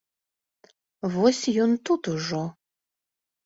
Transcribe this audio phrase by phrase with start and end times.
[1.17, 2.43] Вось ён тут ужо!